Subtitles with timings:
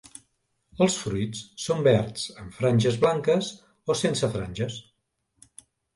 [0.85, 3.53] Els fruits són verds amb franges blanques
[3.93, 4.79] o sense franges.